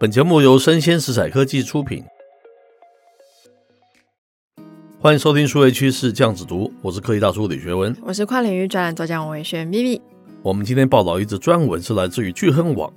[0.00, 2.02] 本节目由生鲜食材科技出品，
[4.98, 10.00] 欢迎收听数位趋势酱子读，我是科技大叔李学文，我是跨领域专栏作家王维轩 Vivi。
[10.40, 12.90] 我们今天报道一则专文，是来自于巨亨网，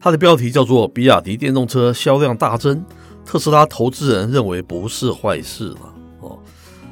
[0.00, 2.82] 它的标题叫做“比亚迪电动车销量大增，
[3.22, 5.94] 特斯拉投资人认为不是坏事了”。
[6.24, 6.38] 哦，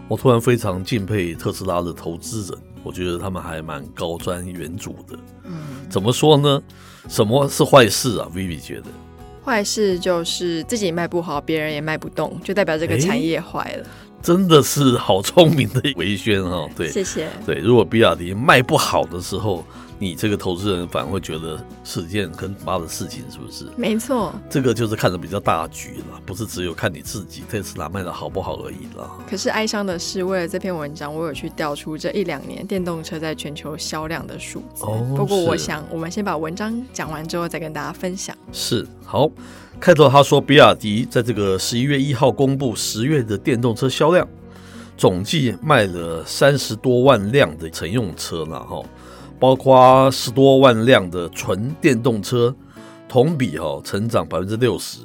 [0.09, 5.19] 我突然非常敬佩特斯拉的投资人，我觉得他们还蛮高瞻远瞩的。
[5.45, 6.63] 嗯，怎么说呢？
[7.09, 8.89] 什么是坏事啊？Vivi 觉得。
[9.45, 13.87] 坏事就是自己卖不好，别人也卖不动，就代表这个产业坏了。
[14.23, 17.29] 真的是好聪明的维轩哦，对，谢谢。
[17.45, 19.63] 对，如果比亚迪卖不好的时候，
[19.99, 23.67] 你这个投资人反而会觉得是一件很大的事情，是不是？
[23.77, 29.11] 没错，这个就是看的比较大局了，不是只有看你自己特斯拉卖的好不好而已了。
[29.29, 34.85] 可是哀伤的是，为了这篇文章，我有去调出这一两年电动车在全球销量的数字。
[34.85, 38.37] 哦，不过我想，我们先把文章讲完之后，再跟大家分享。
[38.53, 39.31] 是，好。
[39.81, 44.27] 开头他说，比亚迪在这个十一月一号公布十月的电动车销量，
[44.97, 48.81] 总计卖了三十多万辆的乘用车了哈，
[49.45, 52.57] 包括十多万辆的纯电动车，
[53.07, 55.01] 同比哈成长百分之六十，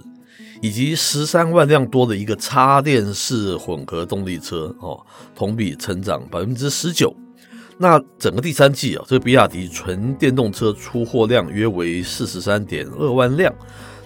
[0.61, 4.97] 以及十三万辆多的一个插电式混合动力车哦，
[5.35, 7.13] 同比成长百分之十九。
[7.77, 13.53] 那整个第三季啊，这个比亚迪纯电动车出货量约为四十三点二万辆。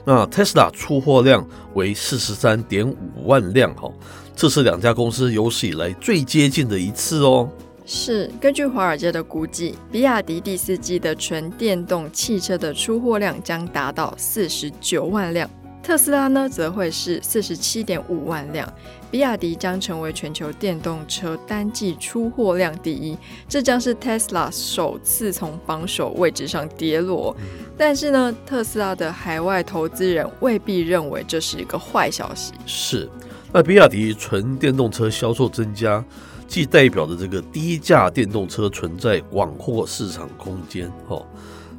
[0.04, 3.88] 那 Tesla 出货量为四十三点五万辆，哈，
[4.36, 7.48] 这是两家公司有史以来最接近的一次哦。
[7.86, 15.50] 是，根据华尔街的估计，比亚迪第四季的纯电动汽车的出货量将达到四十九万辆。
[15.84, 18.72] 特斯拉呢，则会是四十七点五万辆，
[19.12, 23.18] 比亚迪将成为全球电动车单季出货量第一，
[23.50, 27.36] 这将是 Tesla 首次从榜首位置上跌落。
[27.78, 32.54] 但是呢，特斯拉的海外投资人未必认为这是一个坏消息。
[32.66, 33.10] 是，
[33.52, 36.02] 那比亚迪纯电动车销售增加，
[36.48, 41.22] 既代表着这个低价电动车存在广阔市场空间，哈，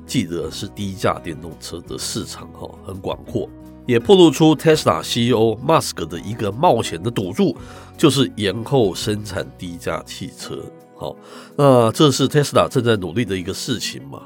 [0.06, 3.48] 记得是低价电动车的市场，哈，很广阔。
[3.86, 7.54] 也暴露出 Tesla CEO Musk 的一个冒险的赌注，
[7.98, 10.58] 就是延后生产低价汽车。
[10.96, 11.14] 好，
[11.54, 14.22] 那这是 Tesla 正在努力的一个事情嘛？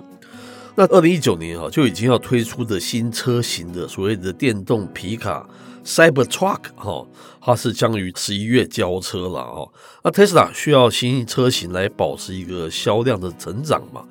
[0.80, 5.44] 那二零一九年哈就已经要推出的新车型的所谓的电动皮卡
[5.84, 7.04] Cybertruck 哈，
[7.40, 9.68] 它是将于十一月交车了哈。
[10.04, 14.04] 那 Tesla 需要新车型来保持一个销量的成长嘛？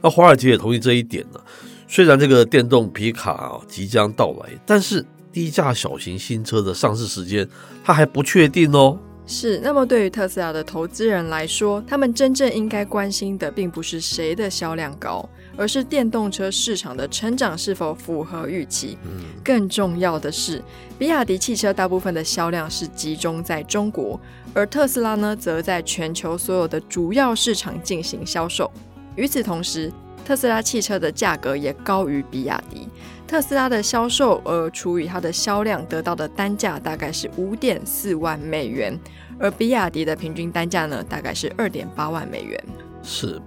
[0.00, 1.40] 那华尔街也同意这一点呢。
[1.88, 7.48] 虽然这个电动皮卡啊即将到来，但是低价小型新车的上市时间
[7.82, 8.96] 它还不确定哦。
[9.24, 18.98] 是，那么对于特斯拉的投资人来说，他们真正应该关心的并不是谁的销量高，而是电动车市场的成长是否符合预期。
[19.04, 20.62] 嗯，更重要的是，
[20.98, 24.20] 比亚迪汽车大部分的销量是集中在中国，
[24.52, 28.70] 而特斯拉呢，则在全球所有的主要市场进行销售。
[29.14, 29.92] 与此同时，
[30.24, 32.88] 特斯拉汽车的价格也高于比亚迪，
[33.26, 38.98] 特斯拉的销售额除以它的销量得到的单价大概是五点四万美元，
[39.38, 42.64] 而比亚迪的平均单价呢，大概是二点八万美元。
[43.02, 43.40] 是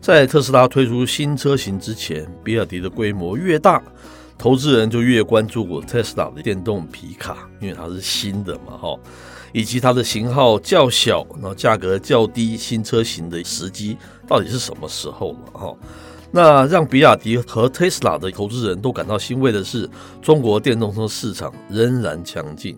[0.00, 3.82] 在特斯拉推出新车型之前，比亚迪的规模越大，
[4.38, 8.98] 投资人就越关注过特斯拉的电动皮卡，因为它是新的嘛，哈，
[9.52, 15.76] 以及它的型号较小，然后价格较低，新车型的时机到底是什么时候了，哈。
[16.34, 19.88] 那让比亚迪和特斯拉的投资人都感到欣慰的是，
[20.22, 22.74] 中国电动车市场仍然强劲。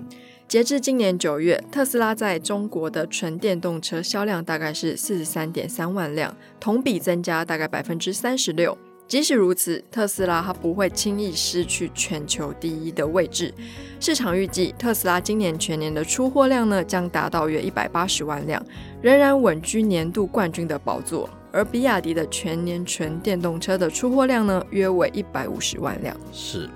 [0.49, 8.77] 截至今年九月，特斯拉在中国的纯电动车销量大概是四十三点三万辆，同比增加大概百分之三十六。
[9.07, 13.55] 即使如此，特斯拉它不会轻易失去全球第一的位置。
[14.01, 18.61] 市场预计，特斯拉今年全年的出货量呢，将达到约一百八十万辆，
[19.01, 21.31] 仍然稳居年度冠军的宝座。
[21.55, 26.17] 而比亚迪的全年纯电动车的出货量呢，约为一百五十万辆。
[26.33, 26.69] 是，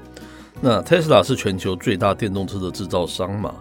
[0.60, 3.52] 那特斯拉是全球最大电动车的制造商嘛？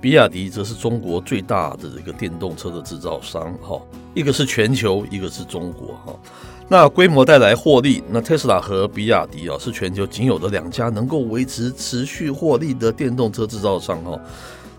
[0.00, 3.52] 比亚迪则是中国最大的这个电动车的制造商。
[3.60, 3.78] 哈，
[4.14, 5.88] 一个是全球，一个是中国。
[6.06, 6.18] 哈，
[6.66, 14.18] 那规模带来获利，那特斯拉和比亚迪啊是全球仅有的两家能够维持持续获利的电动车制造商哈。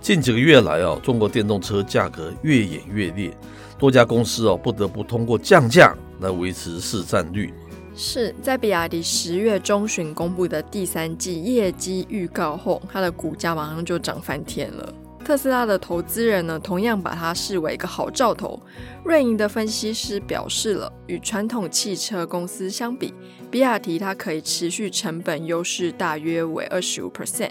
[0.05, 3.35] 近几个月来啊，中国电动车价格越演越烈，
[3.75, 7.51] 多家公司哦不得不通过降价来维持市占率。
[7.95, 14.93] 是在比亚迪十月中旬公布的第三季业绩预告后，它的股价马上就涨翻天了。
[15.25, 18.61] 特斯拉的投资人呢，同样把它视为一个好兆头。
[19.03, 23.11] 瑞银的分析师表示了，与传统汽车公司相比，
[23.49, 27.49] 比亚迪它可以持续成本优势大约为二十五 percent。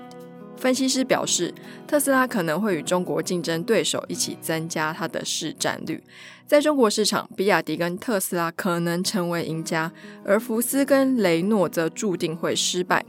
[0.56, 1.52] 分析师表示，
[1.86, 6.02] 特斯拉可能会与中国竞争对手一起增加它的市占率。
[6.46, 9.90] 在中国市场，比亚迪跟特斯拉可能成为赢家，
[10.24, 13.04] 而福斯跟雷诺则注定会失败。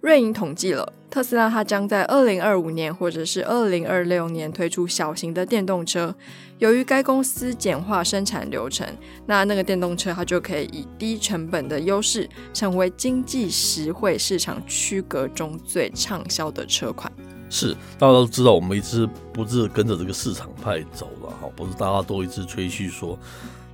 [0.00, 6.14] 瑞银统计了，特斯拉它将在二零二五年或者是二零二六年推出小型的电动车。
[6.58, 8.86] 由于该公司简化生产流程，
[9.26, 17.12] 那那个电动车它就可以以低成本的优势，成为经济实惠市场区隔中最畅销的车款。
[17.48, 23.18] 是，大家都知道，我们一直不是跟着这个市场派走了哈，不是大家都一直吹嘘说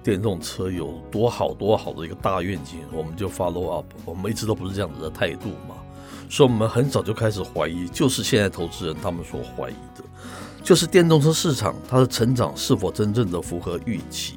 [0.02, 5.75] 电动车有多好多好的一个大愿景，我们就 follow up，我们一直都不是这样子的态度嘛。
[6.28, 10.04] 所以，我们很早就开始怀疑，就是现在投资人他们所怀疑的，
[10.62, 14.34] 就是电动车市场它的成长是否真正的符合预期。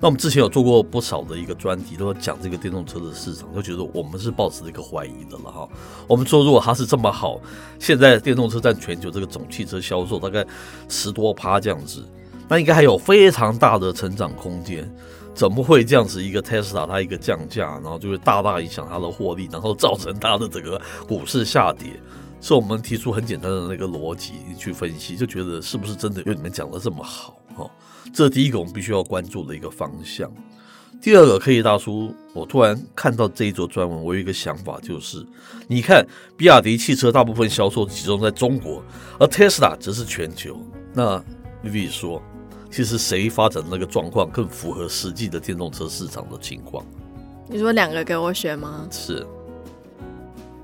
[0.00, 5.68] 那我们之前有做过不少的一个专题，都讲这个电动车的市场，就觉得我们是抱持一个怀疑的了哈。
[6.08, 7.40] 我们说，如果它是这么好，
[7.78, 10.44] 现在电动车占全球这个总汽车销售大概
[10.88, 12.04] 十多趴这样子，
[12.52, 14.86] 那应该还有非常大的成长空间。
[15.34, 16.22] 怎么会这样子？
[16.22, 20.78] 一个 Tesla 它一个降价，然后就会大大影响它的获利，然后造成它的整个
[21.08, 21.98] 股市下跌。
[22.42, 27.38] 是我们提出很简单的那个逻辑去分析，就觉得是不是真的有你们讲的这么好？
[27.56, 27.70] 哈，
[28.12, 30.30] 这第一个我们必须要关注的一个方向。
[31.00, 35.26] 第二个，科技大叔，我突然看到这一则专文，我有一个想法，就是
[35.68, 36.06] 你看，
[36.36, 38.84] 比亚迪汽车大部分销售集中在中国，
[39.18, 40.60] 而 Tesla 则是全球。
[40.92, 41.18] 那
[41.64, 42.22] Vivi 说。
[42.72, 46.82] 其实谁发展的那个状况更符合实际的电动车市场的情况？
[47.48, 48.88] 你说两个给我选吗？
[48.90, 49.26] 是。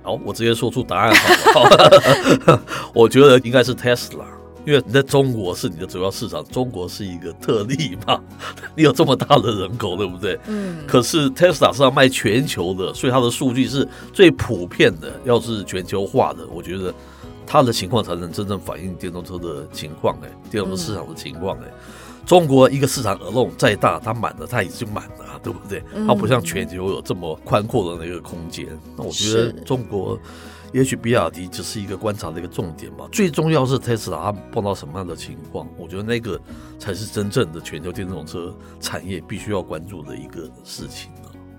[0.02, 1.14] 好，我直接说出答案
[1.52, 2.60] 好不好？
[2.94, 4.24] 我觉得应该是 Tesla，
[4.64, 8.18] 因为你在中国是你的主要市场，中国是一个特例嘛，
[8.74, 10.38] 你有这么大的人口，对不对？
[10.46, 10.78] 嗯。
[10.86, 15.12] 可是 Tesla 是要卖全球的，所以它的数据是最普遍的。
[15.26, 16.94] 要是全球化的，我觉得
[17.46, 21.66] 它的情况才能真正反映电动车的情况，哎，电动车市场的情况，哎。
[22.28, 25.82] 中国一个市场额度再大，它满了，它已经满了，对不对？
[26.06, 28.66] 它不像全球有这么宽阔的那个空间。
[28.98, 30.20] 那我觉得中国，
[30.74, 33.08] 也许比亚迪只是一个观察的一个重点吧。
[33.10, 36.38] 最重要是特斯拉它碰到什么样的情况，我觉得那个
[36.78, 41.10] 才是真正的全球电动车产业必须要关注的一个事情。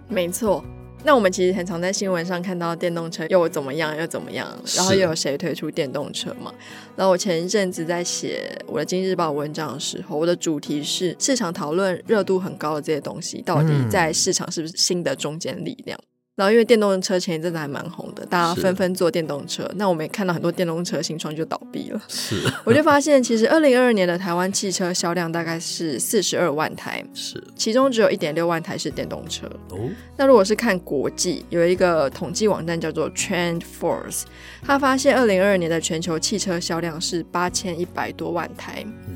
[0.07, 0.63] 没错。
[1.05, 6.53] 那我们其实很常在新闻上看到电动车又怎么样又怎么样，然后又有谁推出电动车嘛？
[6.95, 15.97] 然后我前一阵子在写我的《经济日报》文章的时候，我的主题是市场讨论热度很高的这些东西，到底在市场是不是新的中坚力量？
[16.39, 19.69] 然后，因为电动车前一阵子还蛮红的，大家纷纷做电动车。
[19.75, 22.01] 那我们也看到很多电动车新创就倒闭了。
[22.07, 29.47] 是， 我就发现，其实二零二二年的台湾汽车销量大概是四十二万台，是，其中只有一点六万台是电动车。
[29.71, 29.77] 哦，
[30.15, 34.21] 那如果是看国际，有一个统计网站叫做 TrendForce，
[34.61, 38.85] 他发现二零二二年的全球汽车销量是八千一百多万台。
[38.85, 39.15] 嗯，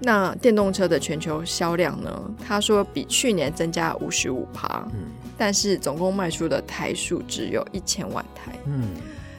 [0.00, 2.20] 那电动车的全球销量呢？
[2.44, 4.84] 他说比去年增加五十五趴。
[4.92, 5.04] 嗯。
[5.36, 8.88] 但是总共卖出的台数只有一千万台，嗯，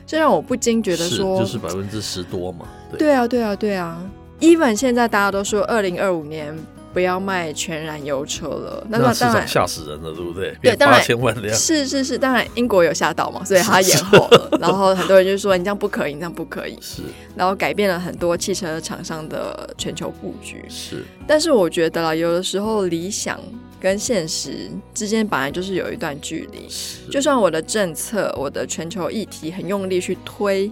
[0.06, 4.02] 这让我不禁觉得说，就是百分之十多嘛，对，对啊，对啊，对啊。
[4.40, 6.56] Even 现在大家都说二零二五年
[6.98, 10.58] 不要卖全燃油车了，那那当然吓死人了，对不对？
[10.64, 14.50] 对，当然八千万辆，是是是，当然英国有吓到嘛，所以他延后了。
[14.60, 17.04] 然后很多人就说你这样不可以，你这样不可以，是，
[17.36, 21.06] 然后改变了很多汽车厂商的全球布局，是。
[21.28, 23.40] 但是我觉得啦，有的时候理想。
[23.80, 26.68] 跟现实之间本来就是有一段距离，
[27.12, 30.72] 就算我的政策、我的全球议题很用力去推，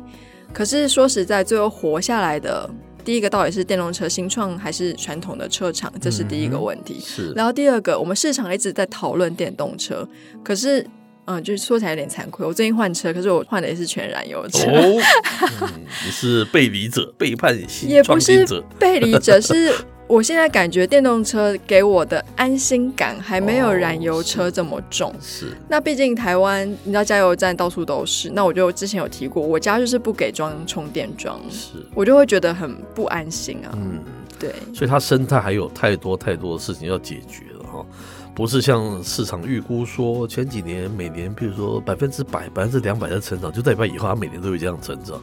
[0.52, 2.68] 可是说实在，最后活下来的
[3.06, 5.94] 第一个到底是电动车新创还是传统的车厂？
[6.02, 7.00] 这是第一个问题。
[7.00, 7.32] 是。
[7.34, 10.08] 然后第二个，我们市场一直在讨论电动车，
[10.44, 10.86] 可是，
[11.26, 14.68] 嗯，就是说起来有点惭愧，我最近换车，可是我换的也是全燃油车。
[14.72, 15.00] 哦，
[15.62, 15.70] 嗯，
[16.04, 18.44] 你是背离者，背叛者，也不是
[18.80, 19.72] 背离者，是。
[20.08, 25.10] 我现在感觉电动车给我的安心感还没有燃油车这么重。
[25.10, 28.30] 哦、是，是，那毕竟台湾，你知道加油站到处都是。
[28.30, 33.74] 那我就之前有提过，我家就是不给装充电桩，是我就会觉得很不安心啊。
[33.74, 34.00] 嗯，
[34.38, 34.54] 对。
[34.74, 37.86] 所以它生态还有太多太多的事情要解决了哈。
[38.36, 45.20] 不是像市场预估说前几年每年，比如说百分之百、百分之两百的成长，就代表以后它每年都会这样成长。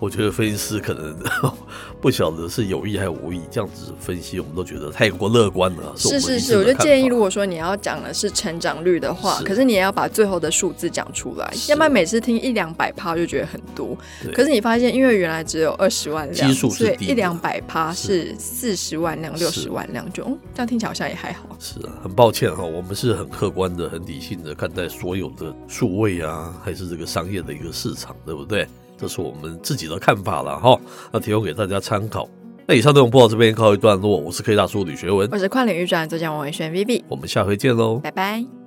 [0.00, 1.14] 我觉得分析师可能
[2.00, 5.92] 不晓得是有意还是无意，这样子分析，我们都觉得太过乐观了。
[5.94, 13.94] 是是是，我就建议，如果说你要讲的是成长率的话，可是你也要把最后的数字讲出来，要不然每次听一两百趴就觉得很多。
[14.32, 21.44] 可是你发现，因为原来只有二十万辆，所以一两百趴是四十万辆、六十万辆，就这样听起来好像也还好。
[21.58, 28.66] 是啊，很抱歉哈，我们是很客观的、很理性的看待所有的数位啊，还是这个商业的一个市场，对不对？
[29.00, 30.78] 这是我们自己的看法了哈，
[31.10, 32.28] 那提供给大家参考。
[32.66, 38.59] 那以上内容播到这边告一段落，我是科技大叔李学文，我是跨领域专栏作家王伟轩 Vivi，我们下回见喽，拜拜。